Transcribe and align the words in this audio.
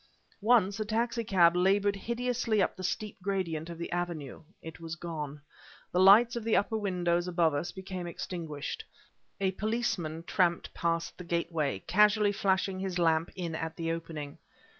Once, 0.41 0.79
a 0.79 0.83
taxi 0.85 1.23
cab 1.23 1.55
labored 1.55 1.95
hideously 1.95 2.59
up 2.59 2.75
the 2.75 2.81
steep 2.81 3.21
gradient 3.21 3.69
of 3.69 3.77
the 3.77 3.91
avenue... 3.91 4.41
It 4.59 4.79
was 4.79 4.95
gone. 4.95 5.41
The 5.91 5.99
lights 5.99 6.35
at 6.35 6.43
the 6.43 6.55
upper 6.55 6.75
windows 6.75 7.27
above 7.27 7.53
us 7.53 7.71
became 7.71 8.07
extinguished. 8.07 8.83
A 9.39 9.51
policeman 9.51 10.23
tramped 10.23 10.73
past 10.73 11.19
the 11.19 11.23
gateway, 11.23 11.83
casually 11.85 12.31
flashing 12.31 12.79
his 12.79 12.97
lamp 12.97 13.29
in 13.35 13.53
at 13.53 13.75
the 13.75 13.91
opening. 13.91 14.39